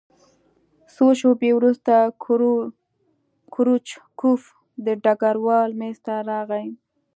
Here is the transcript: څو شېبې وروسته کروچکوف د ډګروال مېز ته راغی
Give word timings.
څو 0.93 1.05
شېبې 1.19 1.51
وروسته 1.55 1.93
کروچکوف 3.53 4.41
د 4.85 4.87
ډګروال 5.03 5.69
مېز 5.79 5.97
ته 6.05 6.13
راغی 6.29 6.67